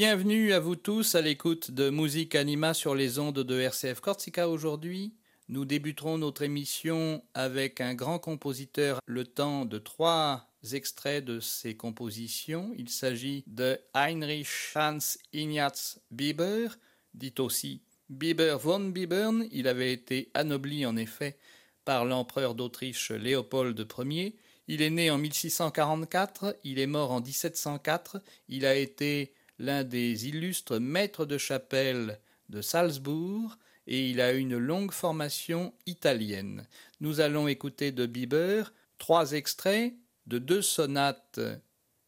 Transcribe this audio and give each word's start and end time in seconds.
Bienvenue 0.00 0.52
à 0.52 0.60
vous 0.60 0.76
tous 0.76 1.16
à 1.16 1.20
l'écoute 1.20 1.72
de 1.72 1.90
Musique 1.90 2.36
Anima 2.36 2.72
sur 2.72 2.94
les 2.94 3.18
ondes 3.18 3.42
de 3.42 3.60
RCF 3.60 3.98
Corsica 3.98 4.48
aujourd'hui. 4.48 5.12
Nous 5.48 5.64
débuterons 5.64 6.18
notre 6.18 6.42
émission 6.42 7.20
avec 7.34 7.80
un 7.80 7.94
grand 7.94 8.20
compositeur, 8.20 9.00
le 9.06 9.24
temps 9.24 9.64
de 9.64 9.76
trois 9.78 10.52
extraits 10.72 11.24
de 11.24 11.40
ses 11.40 11.76
compositions. 11.76 12.72
Il 12.78 12.90
s'agit 12.90 13.42
de 13.48 13.76
Heinrich 13.92 14.46
Hans 14.76 14.98
Ignaz 15.32 15.98
Bieber, 16.12 16.78
dit 17.14 17.34
aussi 17.40 17.82
Bieber 18.08 18.56
von 18.56 18.90
Bibern. 18.90 19.48
Il 19.50 19.66
avait 19.66 19.92
été 19.92 20.30
anobli 20.32 20.86
en 20.86 20.96
effet 20.96 21.36
par 21.84 22.04
l'empereur 22.04 22.54
d'Autriche 22.54 23.10
Léopold 23.10 23.84
Ier. 23.98 24.36
Il 24.68 24.80
est 24.80 24.90
né 24.90 25.10
en 25.10 25.18
1644, 25.18 26.56
il 26.62 26.78
est 26.78 26.86
mort 26.86 27.10
en 27.10 27.20
1704, 27.20 28.22
il 28.48 28.64
a 28.64 28.76
été 28.76 29.32
l'un 29.58 29.84
des 29.84 30.28
illustres 30.28 30.78
maîtres 30.78 31.26
de 31.26 31.38
chapelle 31.38 32.20
de 32.48 32.62
Salzbourg, 32.62 33.58
et 33.86 34.10
il 34.10 34.20
a 34.20 34.32
une 34.32 34.58
longue 34.58 34.92
formation 34.92 35.72
italienne. 35.86 36.66
Nous 37.00 37.20
allons 37.20 37.48
écouter 37.48 37.90
de 37.90 38.06
Bieber 38.06 38.72
trois 38.98 39.32
extraits 39.32 39.94
de 40.26 40.38
deux 40.38 40.62
sonates 40.62 41.40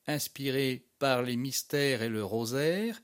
inspirées 0.06 0.84
par 0.98 1.23
les 1.23 1.36
mystères 1.36 2.02
et 2.02 2.09
le 2.09 2.24
rosaire, 2.24 3.00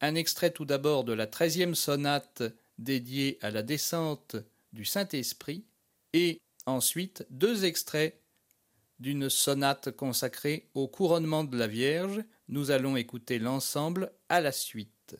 un 0.00 0.14
extrait 0.14 0.52
tout 0.52 0.64
d'abord 0.64 1.04
de 1.04 1.12
la 1.12 1.26
treizième 1.26 1.74
sonate 1.74 2.42
dédiée 2.78 3.38
à 3.42 3.50
la 3.50 3.62
descente 3.62 4.36
du 4.72 4.84
Saint-Esprit, 4.84 5.64
et 6.12 6.40
ensuite 6.66 7.26
deux 7.30 7.64
extraits 7.64 8.20
d'une 8.98 9.30
sonate 9.30 9.90
consacrée 9.90 10.68
au 10.74 10.86
couronnement 10.86 11.44
de 11.44 11.56
la 11.58 11.66
Vierge. 11.66 12.22
Nous 12.52 12.72
allons 12.72 12.96
écouter 12.96 13.38
l'ensemble 13.38 14.10
à 14.28 14.40
la 14.40 14.50
suite. 14.50 15.16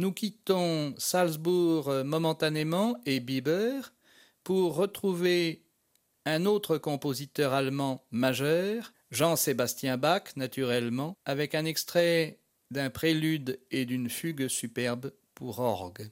Nous 0.00 0.12
quittons 0.12 0.94
Salzbourg 0.96 1.90
euh, 1.90 2.04
momentanément 2.04 2.96
et 3.04 3.20
Bieber 3.20 3.92
pour 4.44 4.74
retrouver 4.76 5.66
un 6.24 6.46
autre 6.46 6.78
compositeur 6.78 7.52
allemand 7.52 8.06
majeur, 8.10 8.94
Jean-Sébastien 9.10 9.98
Bach, 9.98 10.22
naturellement, 10.36 11.18
avec 11.26 11.54
un 11.54 11.66
extrait 11.66 12.40
d'un 12.70 12.88
prélude 12.88 13.60
et 13.70 13.84
d'une 13.84 14.08
fugue 14.08 14.48
superbe 14.48 15.12
pour 15.34 15.58
orgue. 15.58 16.08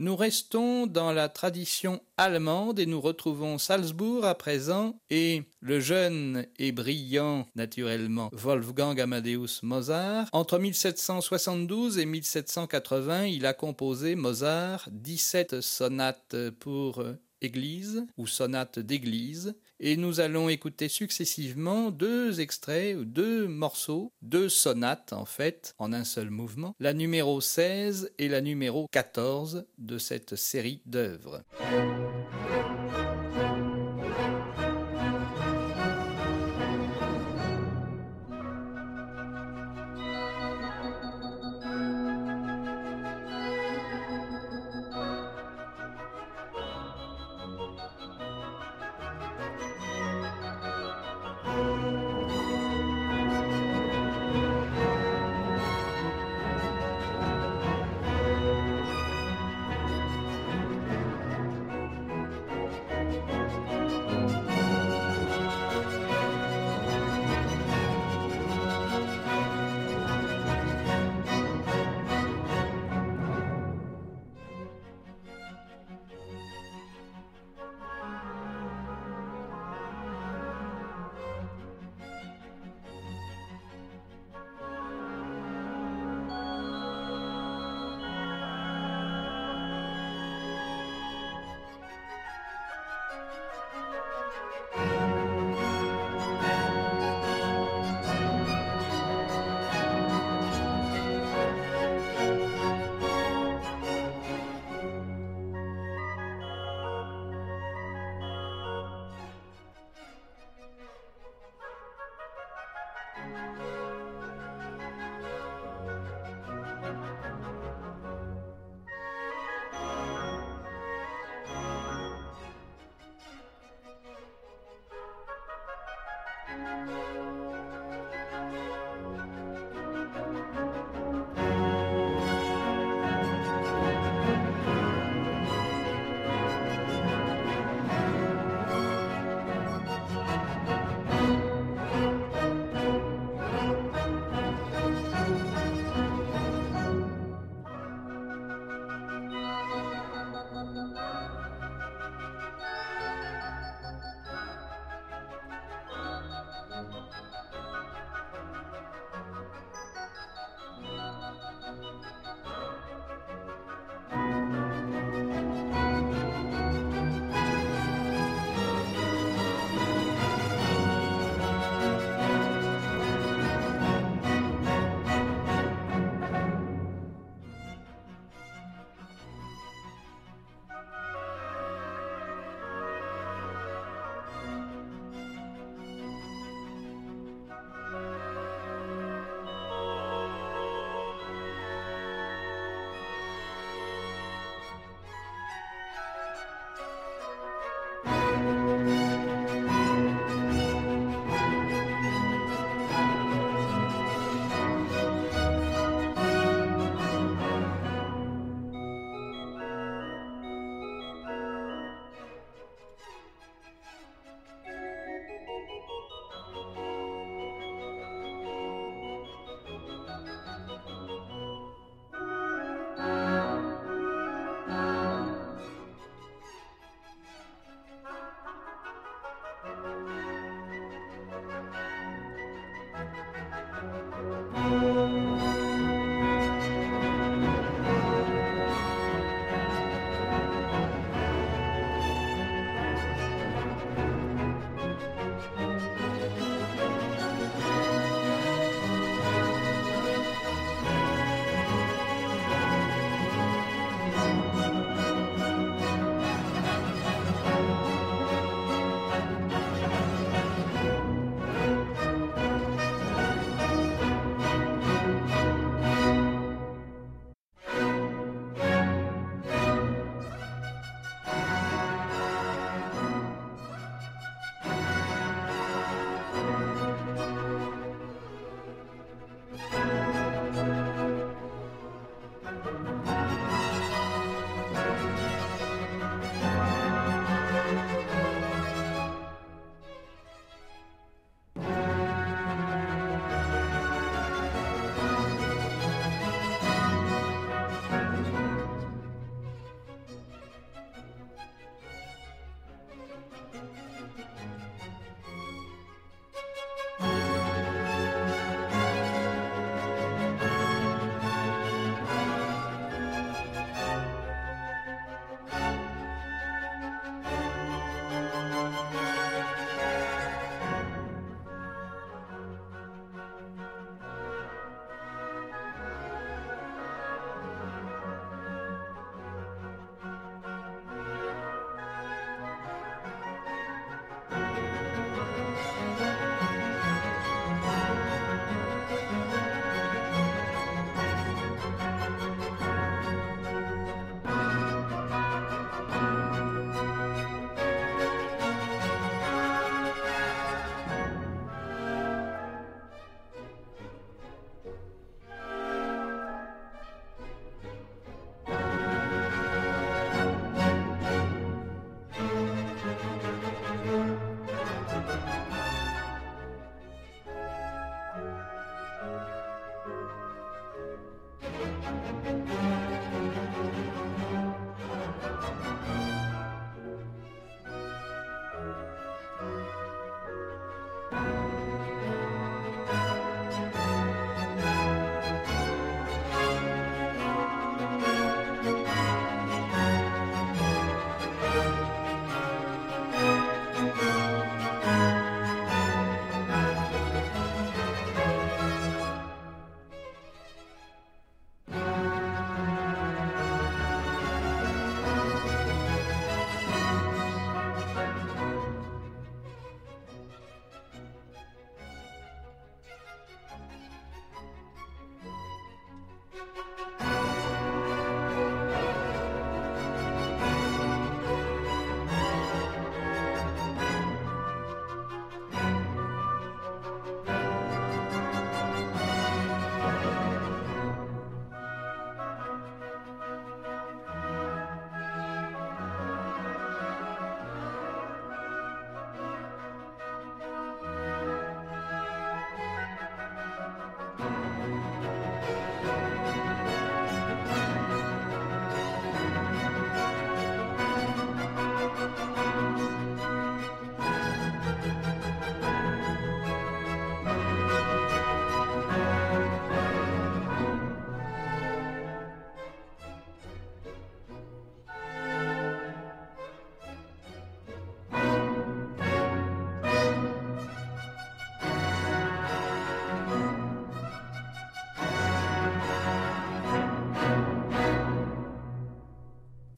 Nous 0.00 0.16
restons 0.16 0.88
dans 0.88 1.12
la 1.12 1.28
tradition 1.28 2.00
allemande 2.16 2.80
et 2.80 2.86
nous 2.86 3.00
retrouvons 3.00 3.58
Salzbourg 3.58 4.24
à 4.24 4.34
présent 4.34 4.98
et 5.08 5.44
le 5.60 5.78
jeune 5.78 6.46
et 6.58 6.72
brillant, 6.72 7.46
naturellement, 7.54 8.28
Wolfgang 8.32 9.00
Amadeus 9.00 9.60
Mozart. 9.62 10.26
Entre 10.32 10.58
1772 10.58 11.98
et 11.98 12.06
1780, 12.06 13.26
il 13.26 13.46
a 13.46 13.54
composé 13.54 14.16
Mozart 14.16 14.88
17 14.90 15.60
sonates 15.60 16.50
pour 16.58 17.04
église 17.40 18.04
ou 18.16 18.26
sonate 18.26 18.78
d'église, 18.78 19.54
et 19.80 19.96
nous 19.96 20.20
allons 20.20 20.48
écouter 20.48 20.88
successivement 20.88 21.90
deux 21.90 22.40
extraits, 22.40 22.98
deux 22.98 23.46
morceaux, 23.46 24.12
deux 24.22 24.48
sonates 24.48 25.12
en 25.12 25.24
fait, 25.24 25.74
en 25.78 25.92
un 25.92 26.04
seul 26.04 26.30
mouvement, 26.30 26.74
la 26.80 26.92
numéro 26.92 27.40
16 27.40 28.12
et 28.18 28.28
la 28.28 28.40
numéro 28.40 28.88
14 28.92 29.66
de 29.78 29.98
cette 29.98 30.36
série 30.36 30.82
d'œuvres. 30.86 31.42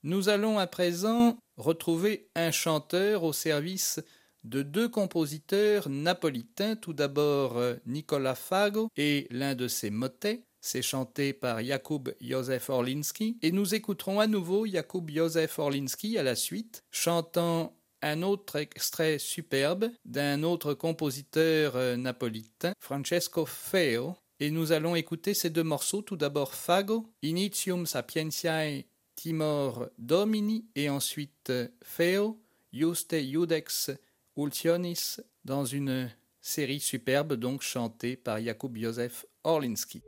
Nous 0.07 0.29
allons 0.29 0.61
à 0.61 0.69
présent 0.69 1.37
retrouver 1.57 2.29
un 2.37 2.53
chanteur 2.53 3.25
au 3.25 3.33
service 3.33 4.01
de 4.45 4.63
deux 4.63 4.89
compositeurs 4.89 5.89
napolitains, 5.89 6.77
tout 6.77 6.93
d'abord 6.93 7.59
euh, 7.59 7.75
Nicolas 7.87 8.37
Fago 8.37 8.89
et 8.97 9.27
l'un 9.33 9.57
de 9.57 9.67
ses 9.67 9.91
motets, 9.91 10.45
c'est 10.61 10.81
chanté 10.81 11.33
par 11.33 11.61
Jakub 11.61 12.11
Józef 12.21 12.71
Orlinski, 12.71 13.37
et 13.43 13.51
nous 13.51 13.75
écouterons 13.75 14.21
à 14.21 14.29
nouveau 14.29 14.65
Jakub 14.65 15.11
Józef 15.11 15.59
Orlinski 15.59 16.19
à 16.19 16.23
la 16.23 16.37
suite, 16.37 16.85
chantant 16.93 17.77
un 18.01 18.23
autre 18.23 18.55
extrait 18.55 19.19
superbe 19.19 19.91
d'un 20.05 20.45
autre 20.45 20.75
compositeur 20.75 21.75
euh, 21.75 21.97
napolitain, 21.97 22.75
Francesco 22.79 23.45
Feo, 23.45 24.15
et 24.39 24.53
nous 24.53 24.71
allons 24.71 24.95
écouter 24.95 25.35
ces 25.35 25.51
deux 25.51 25.65
morceaux, 25.65 26.03
tout 26.03 26.17
d'abord 26.17 26.55
Fago, 26.55 27.11
Initium 27.23 27.87
Sapientiae 27.87 28.85
Timor 29.17 29.89
Domini 29.99 30.67
et 30.75 30.89
ensuite 30.89 31.53
Feo, 31.83 32.39
Juste 32.73 33.17
Judex 33.19 33.91
Ultionis 34.37 35.17
dans 35.45 35.65
une 35.65 36.11
série 36.41 36.81
superbe 36.81 37.35
donc 37.35 37.63
chantée 37.63 38.17
par 38.17 38.41
Jakub 38.41 38.77
Józef 38.77 39.25
Orlinski. 39.43 40.03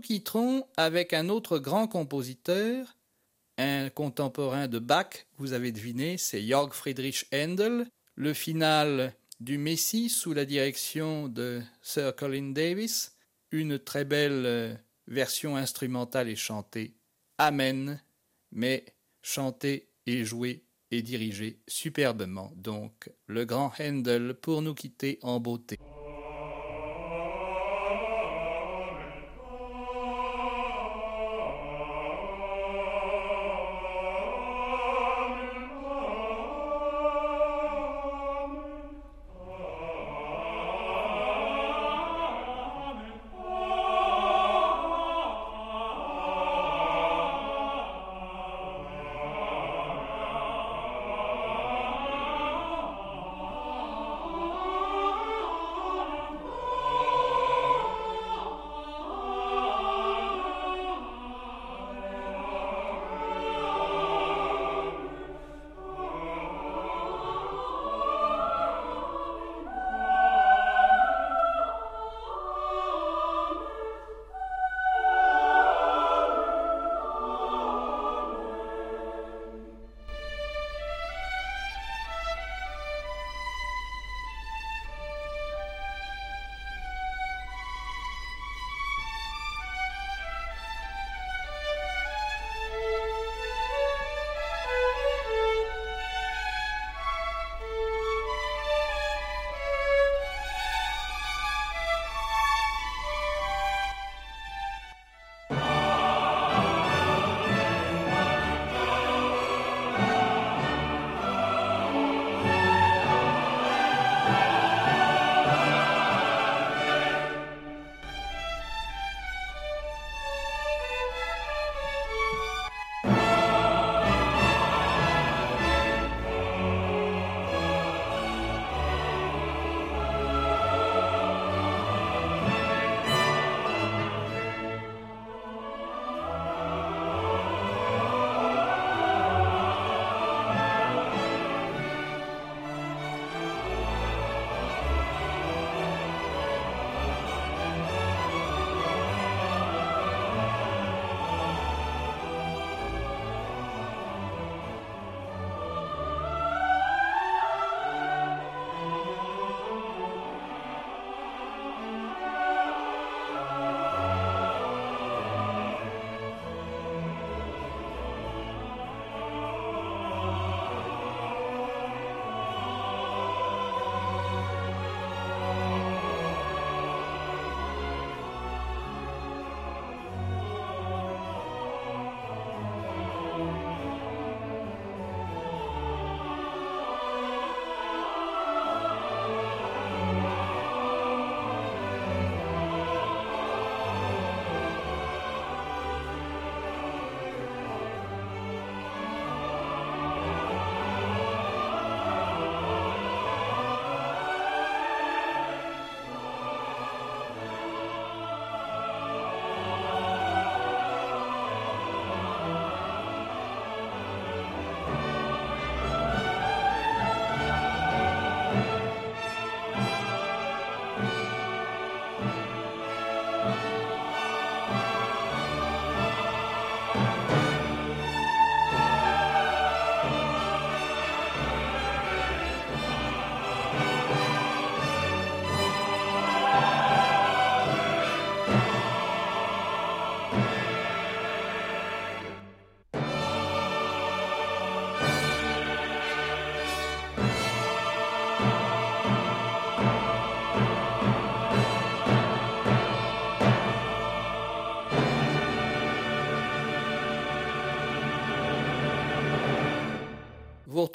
Quitterons 0.00 0.66
avec 0.76 1.12
un 1.12 1.28
autre 1.28 1.58
grand 1.58 1.86
compositeur, 1.86 2.96
un 3.58 3.90
contemporain 3.90 4.68
de 4.68 4.78
Bach, 4.78 5.26
vous 5.38 5.52
avez 5.52 5.72
deviné, 5.72 6.16
c'est 6.18 6.42
Jörg 6.42 6.72
Friedrich 6.72 7.26
Handel, 7.32 7.86
le 8.14 8.34
final 8.34 9.14
du 9.40 9.58
Messie 9.58 10.08
sous 10.08 10.32
la 10.32 10.44
direction 10.44 11.28
de 11.28 11.62
Sir 11.82 12.14
Colin 12.14 12.50
Davis, 12.50 13.16
une 13.50 13.78
très 13.78 14.04
belle 14.04 14.44
euh, 14.46 14.74
version 15.06 15.56
instrumentale 15.56 16.28
et 16.28 16.36
chantée. 16.36 16.94
Amen, 17.38 18.02
mais 18.52 18.84
chantée 19.22 19.88
et 20.06 20.24
jouée 20.24 20.64
et 20.90 21.02
dirigée 21.02 21.60
superbement. 21.66 22.52
Donc, 22.56 23.10
le 23.26 23.44
grand 23.44 23.72
Handel 23.80 24.34
pour 24.34 24.62
nous 24.62 24.74
quitter 24.74 25.18
en 25.22 25.40
beauté. 25.40 25.78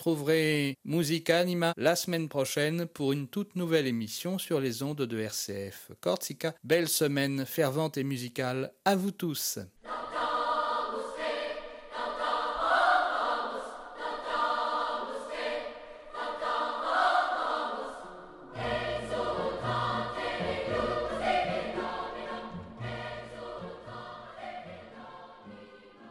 Retrouverez 0.05 0.77
Musica 0.85 1.39
Anima 1.39 1.73
la 1.77 1.95
semaine 1.95 2.29
prochaine 2.29 2.85
pour 2.85 3.11
une 3.11 3.27
toute 3.27 3.55
nouvelle 3.55 3.87
émission 3.87 4.37
sur 4.37 4.59
les 4.59 4.83
ondes 4.83 5.01
de 5.01 5.19
RCF 5.19 5.93
Corsica. 5.99 6.53
Belle 6.63 6.87
semaine 6.87 7.43
fervente 7.43 7.97
et 7.97 8.03
musicale 8.03 8.71
à 8.85 8.95
vous 8.95 9.09
tous. 9.09 9.57